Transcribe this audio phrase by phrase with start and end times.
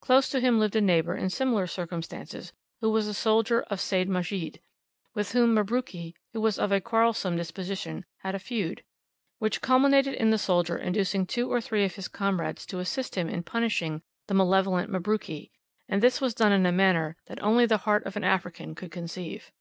[0.00, 4.08] Close to him lived a neighbour in similar circumstances, who was a soldier of Seyd
[4.08, 4.58] Majid,
[5.14, 8.82] with whom Mabruki, who was of a quarrelsome disposition, had a feud,
[9.38, 13.28] which culminated in the soldier inducing two or three of his comrades to assist him
[13.28, 15.52] in punishing the malevolent Mabruki,
[15.88, 18.90] and this was done in a manner that only the heart of an African could
[18.90, 19.52] conceive.